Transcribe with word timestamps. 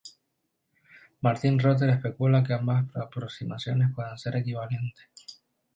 Martin 1.27 1.59
Reuter 1.59 1.87
especula 1.91 2.43
que 2.43 2.55
ambas 2.55 2.87
aproximaciones 2.95 3.93
puedan 3.93 4.17
ser 4.17 4.35
equivalentes. 4.37 5.07